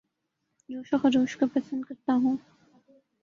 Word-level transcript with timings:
جوش 0.69 0.93
و 0.93 0.97
خروش 0.97 1.37
کو 1.37 1.45
پسند 1.47 1.83
کرتا 1.83 2.13
ہوں 2.13 2.37